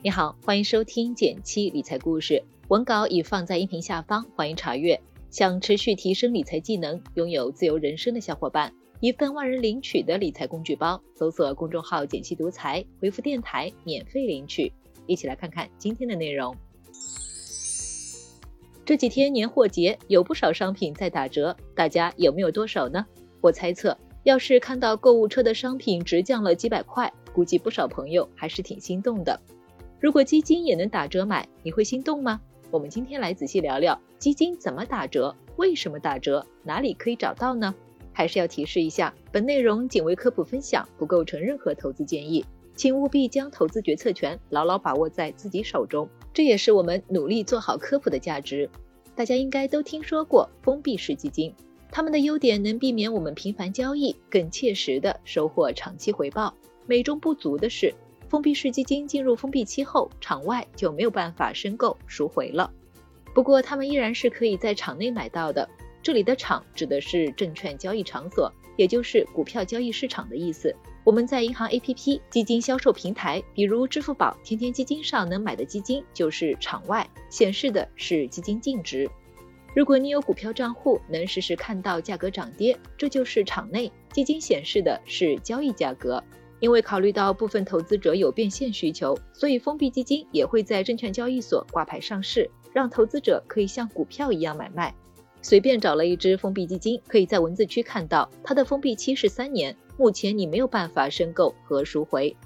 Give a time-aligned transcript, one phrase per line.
[0.00, 5.00] 你好，欢迎收听减七理财故事，文稿已放在音频下方，欢迎查阅。
[5.28, 14.72] 想持续提升理财技能，拥有自由人生的小伙伴，一份万人领取的理财工具包，搜索公众号“减七独裁，回复“电台”免费领取。
[15.08, 16.54] 一起来看看今天的内容。
[18.84, 23.04] 这几天年货节有不少商品在打折，大家有没有剁手呢？
[23.40, 29.40] 我猜测，要是看到购物车的商品直降了几百块，估计不少朋友还是挺心动的。
[30.00, 32.40] 如果基金也能打折买，你会心动吗？
[32.70, 37.74] 我们今天来仔细聊聊基金怎么打折，为什么打折，哪里可以找到呢？
[38.12, 42.44] 还是要提示一下，本内容仅为科普分享，不构成任何投资建议，
[42.76, 46.08] 请务必将投资决策权牢牢把握在自己手中。
[46.32, 48.70] 这也是我们努力做好科普的价值。
[49.16, 51.52] 大家应该都听说过封闭式基金，
[51.90, 56.54] 它们的优点能避免我们频繁交易，更切实的收获长期回报。
[56.86, 57.92] 美中不足的是，
[58.28, 62.70] 封闭式基金进入封闭期后，场外就没有办法申购赎回了。
[63.34, 65.68] 不过，他们依然是可以在场内买到的。
[66.02, 70.74] 这里的“场”指的是证券交易场所，也就是股票交易市场的意思。
[71.04, 79.10] 我们在银行 APP、基金销售平台，比如支付宝、天天基金上能买的基金，就是场外显示的是基金净值。
[79.74, 86.22] 如果你有股票账户，能实时看到价格涨跌，这就是场内基金显示的是交易价格。
[86.60, 94.94] 因为考虑到部分投资者有变现需求，所以封闭基金也会在证券交易所挂牌上市，让投资者可以像股票一样买卖。
[95.40, 99.76] 随便找了一只封闭基金，可以在文字区看到它的封闭期是三年。
[99.96, 102.36] 目前你没有办法申购和赎回，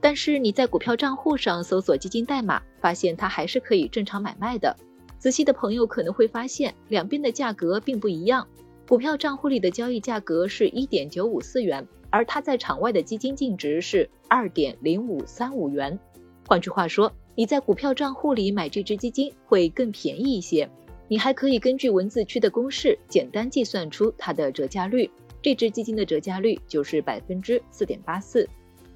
[0.00, 4.76] 但是你在股票账户上搜索基金代码，发现它还是可以正常买卖的。
[5.18, 8.46] 仔细的朋友可能会发现，两边的价格并不一样。
[8.88, 15.98] 股票账户里的交易价格是一点九五四元，而它在场外的基金净值是二点零五三五元。
[16.46, 20.70] 换句话说，你在股票账户里买这只基金会更便宜一些。
[21.08, 25.10] 你还可以根据文字区的公式简单计算出它的折价率。
[25.42, 28.48] 这只基金的折价率就是百分之四点八四，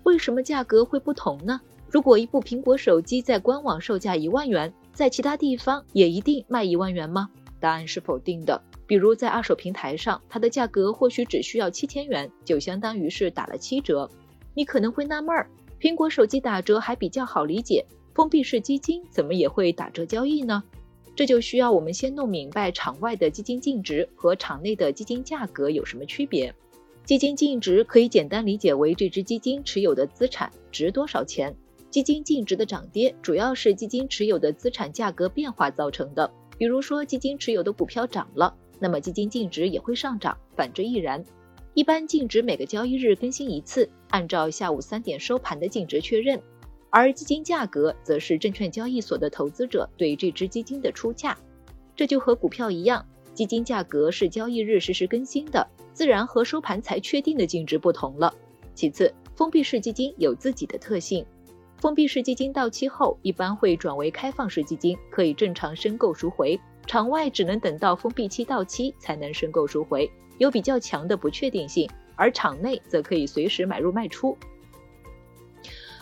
[0.05, 1.61] 为什么价格会不同呢？
[1.89, 7.29] 如果一部苹果手机在官网售价一万元，在其他地方也一定卖一万元吗？
[7.61, 8.61] 答案是否定的。
[8.87, 14.11] 比如在二手平台上，它的价格或许只需要七千元，就相当于是打了七折。
[14.55, 15.49] 你可能会纳闷儿，
[15.81, 17.85] 苹果手机打折还比较好理解，
[18.15, 20.65] 封闭式基金怎么也会打折交易呢？
[21.15, 26.55] 这就需要我们先弄明白场外的基金净值和场内的基金价格有什么区别。
[27.05, 31.55] 基金净值可以简单理解为这只基金持有的资产值多少钱。
[31.91, 36.31] 基金净值的涨跌主要是基金持有的资产价格变化造成的。
[36.61, 41.25] 比如说，基金持有的股票涨了，那么基金净值也会上涨，反之亦然。
[41.73, 46.39] 一般净值每个交易日更新一次，按照下午三点收盘的净值确认。
[46.91, 51.35] 而基金价格则是证券交易所的投资者对这只基金的出价，
[51.97, 58.35] 这就和股票一样，基金价格是交易日实时更新的，自然和收盘才确定的净值不同了。
[58.75, 61.25] 其次，封闭式基金有自己的特性，
[61.81, 74.37] 封闭式基金到期后一般会转为开放式基金，可以正常申购赎回，场外只能等到封闭期到期才能申购赎回，有比较强的不确定性，而场内则可以随时买入卖出。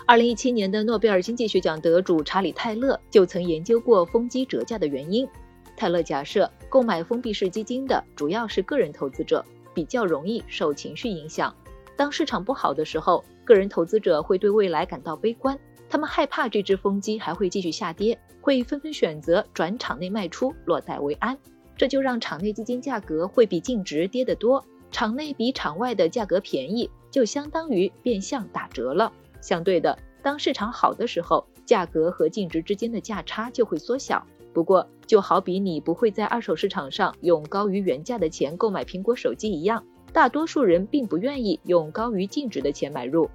[0.05, 5.29] 二零一七年的诺贝尔经济学奖得主查理·泰勒就曾研究过风机折价的原因。
[5.77, 11.55] 泰勒假设，购买封闭式基金的主要是个人投资者，比较容易受情绪影响。
[11.97, 21.37] 当市场不好的时候，个人投资者会对未来感到悲观，他们害怕这只风机还会继续下跌，会纷纷选择转场内卖出，落袋为安。
[21.77, 29.13] 这就让场内基金价格会比净值跌得多，场内比场外的价格便宜，就相当于变相打折了。
[29.41, 34.27] 相对的，当市场好的时候，价格和净值之间的价差就会缩小。
[34.53, 43.31] 不过，就好比你不会在二手市场上用高于原价的钱购买苹果手机一样，大多数人并不愿意用高于净值的钱买入。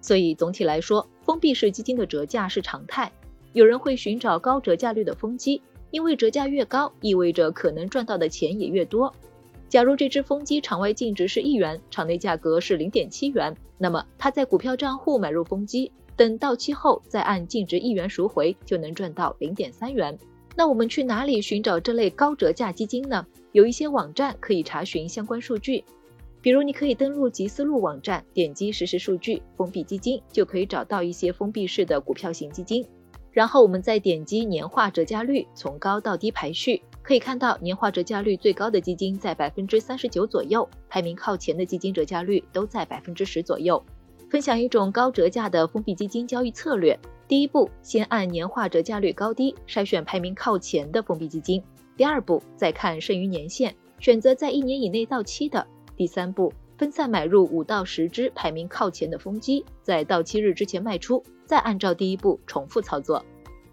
[0.00, 3.12] 所以，总体来说，封闭式基金的折价是常态。
[3.52, 5.60] 有人会寻找高折价率的风机，
[5.90, 9.14] 因为折价越高，意味着可能赚到的钱也越多。
[9.68, 20.18] 假如这只风机场外净值是一元，场内价格是零点七元，那么他在股票账户买入风机，等到期后再按净值一元赎回，就能赚到零点三元。
[20.56, 23.26] 那我们去哪里寻找这类高折价基金呢？
[23.52, 25.84] 有一些网站可以查询相关数据，
[26.40, 32.86] 比如你可以登录集思路网站，点击实时数据封闭基金，就可以找到一些封闭式的股票型基金。
[33.30, 36.82] 然后我们再点击年化折价率，从高到低排序。
[37.02, 43.82] 可以看到，年化折价率最高的基金在百分之三十九左右，排名靠前的基金折价率都在百分之十左右。
[44.28, 51.62] 分享一种高折价的封闭基金交易策略：第一步，先按年化折价率高低筛选排名靠前的封闭基金；
[51.96, 55.64] 第二步，再看剩余年限，选择在一年以内到期的；
[55.98, 63.24] 第三步，分散买入五到十只排名靠前的风机，在到期日之前卖出，再按照第一步重复操作。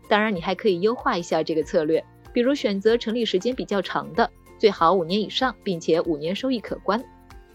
[0.09, 4.27] 当然，你还可以优化一下这个策略，比如选择成立时间比较长的，
[4.57, 6.99] 最好五年以上，并且五年收益可观；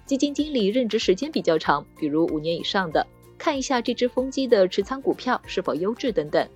[0.07, 3.05] 基金经理任职时间比较长，比如五年以上的，
[3.37, 6.49] 看一下这只风机的持仓股票是否优质等等。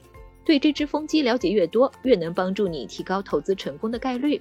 [0.45, 4.41] 对这只风机了解越多，越能帮助你提高投资成功的概率。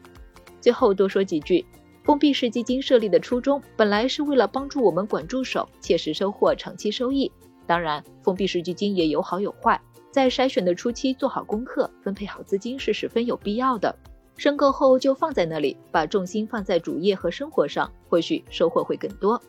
[0.62, 1.66] 最后多说几句，
[2.04, 7.32] 封闭式基金设立的初衷本来是为了帮助我们管住手，切实收获长期收益。
[7.66, 9.80] 当然，封闭式基金也有好有坏。
[10.12, 13.96] 在筛选的初期做好功课，分配好资金是十分有必要的。
[14.36, 19.42] 申购后就放在那里，把重心放在主业和生活上，或许收获会更多。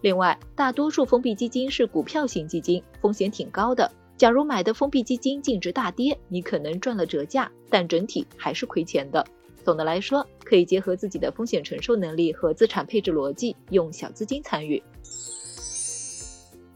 [0.00, 3.90] 另外，大多数封闭基金是股票型基金，风险挺高的。
[4.16, 9.24] 假如买的封闭基金净值大跌，你可能赚了折价，但整体还是亏钱的。
[9.68, 14.82] 总的来说，可以结合自己的风险承受能力和资产配置逻辑，用小资金参与。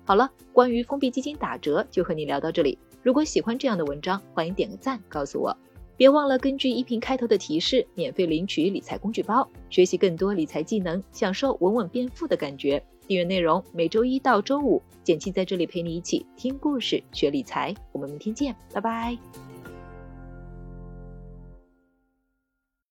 [0.05, 2.79] 好了，关于封闭基金打折就和你聊到这里。
[3.03, 5.56] 如果喜欢这样的文章，欢迎点个赞，告诉我。
[5.97, 12.85] 别忘了根据音频开头的提示，免费领取理财工具包，学习更多理财技能，享受稳稳变富的感觉。
[13.06, 17.75] 订阅内容每周一到周五，简七在这里陪你一起听故事、学理财。
[17.91, 19.52] 我们明天见，拜拜。